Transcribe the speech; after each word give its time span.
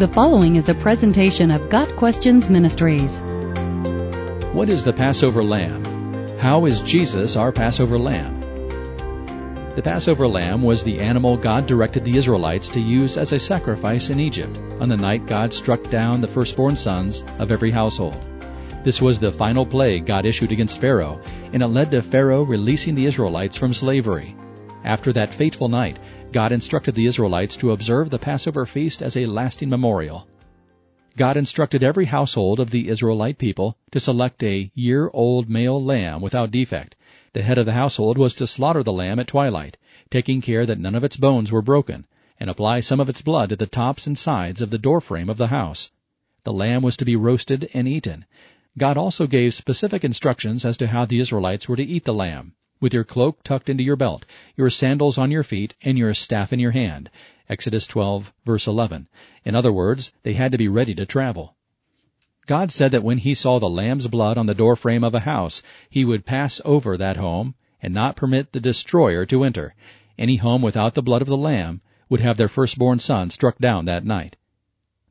The 0.00 0.08
following 0.08 0.56
is 0.56 0.70
a 0.70 0.74
presentation 0.74 1.50
of 1.50 1.68
Got 1.68 1.94
Questions 1.96 2.48
Ministries. 2.48 3.20
What 4.54 4.70
is 4.70 4.82
the 4.82 4.94
Passover 4.94 5.44
lamb? 5.44 6.38
How 6.38 6.64
is 6.64 6.80
Jesus 6.80 7.36
our 7.36 7.52
Passover 7.52 7.98
lamb? 7.98 8.40
The 9.76 9.82
Passover 9.82 10.26
lamb 10.26 10.62
was 10.62 10.82
the 10.82 11.00
animal 11.00 11.36
God 11.36 11.66
directed 11.66 12.06
the 12.06 12.16
Israelites 12.16 12.70
to 12.70 12.80
use 12.80 13.18
as 13.18 13.32
a 13.32 13.38
sacrifice 13.38 14.08
in 14.08 14.20
Egypt 14.20 14.58
on 14.80 14.88
the 14.88 14.96
night 14.96 15.26
God 15.26 15.52
struck 15.52 15.82
down 15.90 16.22
the 16.22 16.28
firstborn 16.28 16.76
sons 16.76 17.22
of 17.38 17.52
every 17.52 17.70
household. 17.70 18.18
This 18.82 19.02
was 19.02 19.18
the 19.18 19.30
final 19.30 19.66
plague 19.66 20.06
God 20.06 20.24
issued 20.24 20.50
against 20.50 20.80
Pharaoh, 20.80 21.20
and 21.52 21.62
it 21.62 21.66
led 21.66 21.90
to 21.90 22.00
Pharaoh 22.00 22.44
releasing 22.44 22.94
the 22.94 23.04
Israelites 23.04 23.58
from 23.58 23.74
slavery. 23.74 24.34
After 24.84 25.12
that 25.12 25.34
fateful 25.34 25.68
night, 25.68 25.98
God 26.32 26.52
instructed 26.52 26.94
the 26.94 27.06
Israelites 27.06 27.56
to 27.56 27.72
observe 27.72 28.10
the 28.10 28.18
Passover 28.18 28.66
feast 28.66 29.02
as 29.02 29.16
a 29.16 29.26
lasting 29.26 29.68
memorial. 29.68 30.26
God 31.16 31.36
instructed 31.36 31.82
every 31.82 32.06
household 32.06 32.60
of 32.60 32.70
the 32.70 32.88
Israelite 32.88 33.38
people 33.38 33.76
to 33.90 34.00
select 34.00 34.42
a 34.42 34.70
year-old 34.74 35.50
male 35.50 35.82
lamb 35.82 36.20
without 36.20 36.50
defect 36.50 36.96
the 37.32 37.42
head 37.42 37.58
of 37.58 37.66
the 37.66 37.74
household 37.74 38.18
was 38.18 38.34
to 38.34 38.46
slaughter 38.46 38.82
the 38.82 38.92
lamb 38.92 39.20
at 39.20 39.28
twilight, 39.28 39.76
taking 40.10 40.40
care 40.40 40.66
that 40.66 40.80
none 40.80 40.96
of 40.96 41.04
its 41.04 41.16
bones 41.16 41.52
were 41.52 41.62
broken, 41.62 42.04
and 42.40 42.50
apply 42.50 42.80
some 42.80 42.98
of 42.98 43.08
its 43.08 43.22
blood 43.22 43.50
to 43.50 43.56
the 43.56 43.68
tops 43.68 44.04
and 44.04 44.18
sides 44.18 44.60
of 44.60 44.70
the 44.70 44.78
doorframe 44.78 45.30
of 45.30 45.36
the 45.36 45.46
house. 45.46 45.92
The 46.42 46.52
lamb 46.52 46.82
was 46.82 46.96
to 46.96 47.04
be 47.04 47.14
roasted 47.14 47.70
and 47.72 47.86
eaten. 47.86 48.24
God 48.76 48.96
also 48.96 49.28
gave 49.28 49.54
specific 49.54 50.02
instructions 50.02 50.64
as 50.64 50.76
to 50.78 50.88
how 50.88 51.04
the 51.04 51.20
Israelites 51.20 51.68
were 51.68 51.76
to 51.76 51.84
eat 51.84 52.04
the 52.04 52.14
lamb, 52.14 52.54
with 52.80 52.94
your 52.94 53.04
cloak 53.04 53.42
tucked 53.44 53.68
into 53.68 53.84
your 53.84 53.96
belt, 53.96 54.24
your 54.56 54.70
sandals 54.70 55.18
on 55.18 55.30
your 55.30 55.42
feet, 55.42 55.74
and 55.82 55.98
your 55.98 56.14
staff 56.14 56.52
in 56.52 56.58
your 56.58 56.70
hand. 56.70 57.10
Exodus 57.48 57.86
12, 57.86 58.32
verse 58.44 58.66
11. 58.66 59.08
In 59.44 59.54
other 59.54 59.72
words, 59.72 60.12
they 60.22 60.32
had 60.32 60.52
to 60.52 60.58
be 60.58 60.68
ready 60.68 60.94
to 60.94 61.04
travel. 61.04 61.56
God 62.46 62.72
said 62.72 62.90
that 62.92 63.04
when 63.04 63.18
he 63.18 63.34
saw 63.34 63.58
the 63.58 63.68
lamb's 63.68 64.06
blood 64.06 64.38
on 64.38 64.46
the 64.46 64.54
doorframe 64.54 65.04
of 65.04 65.14
a 65.14 65.20
house, 65.20 65.62
he 65.88 66.04
would 66.04 66.24
pass 66.24 66.60
over 66.64 66.96
that 66.96 67.16
home 67.16 67.54
and 67.82 67.94
not 67.94 68.16
permit 68.16 68.52
the 68.52 68.60
destroyer 68.60 69.26
to 69.26 69.44
enter. 69.44 69.74
Any 70.18 70.36
home 70.36 70.62
without 70.62 70.94
the 70.94 71.02
blood 71.02 71.22
of 71.22 71.28
the 71.28 71.36
lamb 71.36 71.80
would 72.08 72.20
have 72.20 72.36
their 72.36 72.48
firstborn 72.48 72.98
son 72.98 73.30
struck 73.30 73.58
down 73.58 73.84
that 73.84 74.04
night. 74.04 74.36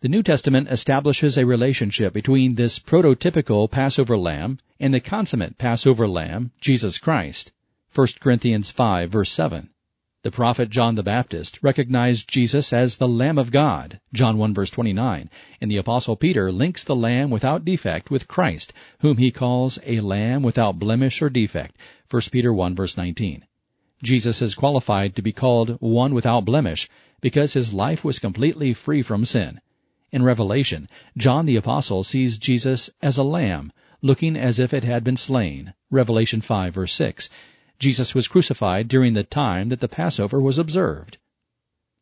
The 0.00 0.08
New 0.08 0.22
Testament 0.22 0.68
establishes 0.70 1.36
a 1.36 1.46
relationship 1.46 2.12
between 2.12 2.54
this 2.54 2.78
prototypical 2.78 3.70
Passover 3.70 4.16
lamb 4.16 4.58
and 4.78 4.92
the 4.92 5.00
consummate 5.00 5.58
Passover 5.58 6.06
lamb, 6.06 6.52
Jesus 6.60 6.98
Christ. 6.98 7.52
1 7.96 8.08
Corinthians 8.20 8.70
5 8.70 9.08
verse 9.08 9.32
7. 9.32 9.70
The 10.22 10.30
prophet 10.30 10.68
John 10.68 10.96
the 10.96 11.02
Baptist 11.02 11.58
recognized 11.62 12.28
Jesus 12.28 12.70
as 12.70 12.98
the 12.98 13.08
Lamb 13.08 13.38
of 13.38 13.50
God, 13.50 14.00
John 14.12 14.36
1 14.36 14.52
verse 14.52 14.68
29, 14.68 15.30
and 15.62 15.70
the 15.70 15.78
apostle 15.78 16.14
Peter 16.14 16.52
links 16.52 16.84
the 16.84 16.94
Lamb 16.94 17.30
without 17.30 17.64
defect 17.64 18.10
with 18.10 18.28
Christ, 18.28 18.74
whom 18.98 19.16
he 19.16 19.30
calls 19.30 19.78
a 19.86 20.00
Lamb 20.00 20.42
without 20.42 20.78
blemish 20.78 21.22
or 21.22 21.30
defect, 21.30 21.78
1 22.10 22.20
Peter 22.30 22.52
1 22.52 22.74
verse 22.74 22.98
19. 22.98 23.46
Jesus 24.02 24.42
is 24.42 24.54
qualified 24.54 25.16
to 25.16 25.22
be 25.22 25.32
called 25.32 25.78
one 25.80 26.12
without 26.12 26.44
blemish 26.44 26.90
because 27.22 27.54
his 27.54 27.72
life 27.72 28.04
was 28.04 28.18
completely 28.18 28.74
free 28.74 29.00
from 29.00 29.24
sin. 29.24 29.58
In 30.12 30.22
Revelation, 30.22 30.90
John 31.16 31.46
the 31.46 31.56
apostle 31.56 32.04
sees 32.04 32.36
Jesus 32.36 32.90
as 33.00 33.16
a 33.16 33.22
lamb, 33.22 33.72
looking 34.02 34.36
as 34.36 34.58
if 34.58 34.74
it 34.74 34.84
had 34.84 35.02
been 35.02 35.16
slain, 35.16 35.72
Revelation 35.90 36.42
5 36.42 36.74
verse 36.74 36.92
6, 36.92 37.30
Jesus 37.78 38.14
was 38.14 38.28
crucified 38.28 38.88
during 38.88 39.12
the 39.12 39.22
time 39.22 39.68
that 39.68 39.80
the 39.80 39.88
Passover 39.88 40.40
was 40.40 40.58
observed. 40.58 41.18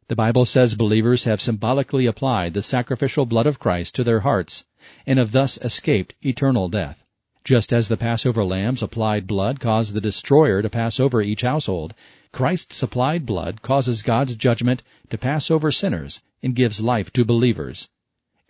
The 0.09 0.17
Bible 0.17 0.45
says 0.45 0.75
believers 0.75 1.25
have 1.25 1.41
symbolically 1.41 2.07
applied 2.07 2.55
the 2.55 2.63
sacrificial 2.63 3.27
blood 3.27 3.47
of 3.47 3.59
Christ 3.59 3.95
to 3.95 4.05
their 4.05 4.21
hearts 4.21 4.65
and 5.07 5.19
have 5.19 5.33
thus 5.33 5.59
escaped 5.59 6.15
eternal 6.23 6.69
death. 6.69 7.05
Just 7.43 7.73
as 7.73 7.89
the 7.89 7.97
Passover 7.97 8.45
lamb's 8.45 8.83
applied 8.83 9.27
blood 9.27 9.61
caused 9.61 9.95
the 9.95 10.01
destroyer 10.01 10.63
to 10.63 10.71
pass 10.71 11.01
over 11.01 11.23
each 11.23 11.43
household, 11.43 11.95
Christ's 12.33 12.83
applied 12.83 13.27
blood 13.27 13.63
causes 13.63 14.03
God's 14.03 14.35
judgment 14.35 14.83
to 15.11 15.19
pass 15.19 15.51
over 15.51 15.73
sinners 15.73 16.23
and 16.43 16.55
gives 16.55 16.81
life 16.81 17.13
to 17.15 17.25
believers. 17.25 17.89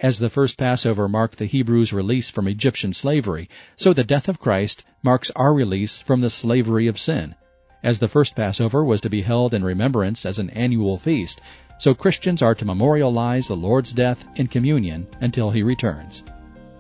As 0.05 0.19
the 0.19 0.29
first 0.29 0.59
Passover 0.59 1.09
marked 1.09 1.39
the 1.39 1.47
Hebrews' 1.47 1.95
release 1.95 2.29
from 2.29 2.47
Egyptian 2.47 2.93
slavery, 2.93 3.49
so 3.75 3.95
the 3.95 4.05
death 4.05 4.29
of 4.29 4.39
Christ 4.39 4.85
marks 5.03 5.31
our 5.35 5.55
release 5.55 5.97
from 5.97 6.21
the 6.21 6.29
slavery 6.29 6.87
of 6.87 6.99
sin. 6.99 7.35
As 7.83 8.01
the 8.01 8.07
first 8.07 8.37
Passover 8.37 8.85
was 8.85 9.01
to 9.01 9.09
be 9.09 9.23
held 9.23 9.55
in 9.55 9.65
remembrance 9.65 10.27
as 10.27 10.39
an 10.39 10.51
annual 10.51 10.99
feast, 10.99 11.41
so 11.79 11.95
Christians 11.95 12.43
are 12.43 12.55
to 12.55 12.67
memorialize 12.67 13.49
the 13.49 13.57
Lord's 13.57 13.95
death 13.95 14.27
in 14.37 14.47
communion 14.47 15.07
until 15.23 15.51
he 15.51 15.63
returns. 15.63 16.23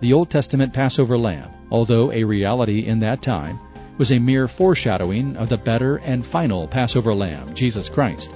The 0.00 0.12
Old 0.12 0.28
Testament 0.28 0.74
Passover 0.74 1.16
lamb, 1.16 1.48
although 1.70 2.12
a 2.12 2.24
reality 2.24 2.80
in 2.80 2.98
that 2.98 3.22
time, 3.22 3.58
was 3.96 4.12
a 4.12 4.18
mere 4.18 4.48
foreshadowing 4.48 5.34
of 5.38 5.48
the 5.48 5.56
better 5.56 5.96
and 5.96 6.26
final 6.26 6.68
Passover 6.68 7.14
lamb, 7.14 7.54
Jesus 7.54 7.88
Christ. 7.88 8.30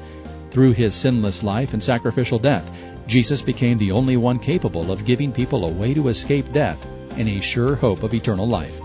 Through 0.51 0.73
his 0.73 0.95
sinless 0.95 1.43
life 1.43 1.75
and 1.75 1.85
sacrificial 1.85 2.39
death, 2.39 2.67
Jesus 3.09 3.43
became 3.43 3.79
the 3.79 3.91
only 3.91 4.17
one 4.17 4.39
capable 4.39 4.93
of 4.93 5.05
giving 5.05 5.33
people 5.33 5.65
a 5.65 5.71
way 5.71 5.95
to 5.95 6.09
escape 6.09 6.53
death 6.53 6.85
and 7.17 7.29
a 7.29 7.41
sure 7.41 7.75
hope 7.75 8.03
of 8.03 8.15
eternal 8.15 8.47
life. 8.47 8.79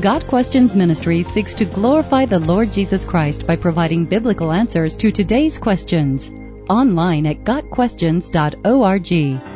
Got 0.00 0.26
Questions 0.26 0.74
Ministry 0.74 1.22
seeks 1.22 1.54
to 1.54 1.64
glorify 1.64 2.24
the 2.24 2.38
Lord 2.38 2.72
Jesus 2.72 3.04
Christ 3.04 3.46
by 3.46 3.56
providing 3.56 4.04
biblical 4.04 4.52
answers 4.52 4.96
to 4.98 5.10
today's 5.10 5.58
questions. 5.58 6.30
Online 6.68 7.26
at 7.26 7.44
GotQuestions.org. 7.44 9.55